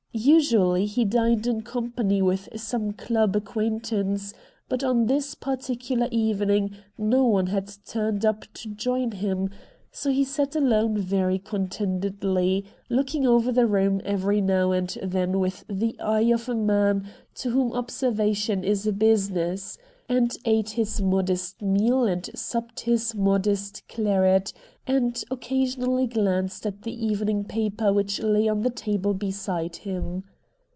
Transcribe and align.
Usually 0.13 0.87
he 0.87 1.05
dined 1.05 1.47
in 1.47 1.61
company 1.61 2.21
with 2.21 2.49
some 2.59 2.91
club 2.91 3.33
acquaint 3.33 3.93
ance, 3.93 4.33
but 4.67 4.83
on 4.83 5.05
this 5.05 5.35
particular 5.35 6.09
evening 6.11 6.71
no 6.97 7.23
one 7.23 7.47
had 7.47 7.73
turned 7.85 8.25
up 8.25 8.41
to 8.55 8.67
join 8.67 9.11
him, 9.11 9.49
so 9.89 10.11
he 10.11 10.25
sat 10.25 10.53
alone 10.53 10.97
very 10.97 11.39
contentedly, 11.39 12.65
looking 12.89 13.25
over 13.25 13.53
the 13.53 13.65
room 13.65 14.01
every 14.03 14.41
now 14.41 14.65
26 14.67 14.97
RED 14.97 15.01
DIAMONDS 15.01 15.03
and 15.23 15.33
then 15.33 15.39
with 15.39 15.63
the 15.69 15.97
eye 16.01 16.29
of 16.33 16.49
a 16.49 16.55
man 16.55 17.07
to 17.35 17.51
whom 17.51 17.71
ob 17.71 17.87
servation 17.87 18.63
is 18.65 18.85
a 18.85 18.91
business, 18.91 19.77
and 20.09 20.35
ate 20.43 20.71
his 20.71 20.99
modest 21.01 21.61
meal 21.61 22.03
and 22.03 22.29
supped 22.35 22.81
his 22.81 23.15
modest 23.15 23.81
claret, 23.87 24.51
and 24.85 25.13
occa 25.31 25.63
sionally 25.63 26.09
glanced 26.11 26.65
at 26.65 26.81
the 26.81 26.91
evening 27.05 27.45
paper 27.45 27.93
which 27.93 28.19
lay 28.21 28.45
on 28.47 28.59
the 28.61 28.69
table 28.69 29.13
beside 29.13 29.77
him. 29.77 30.21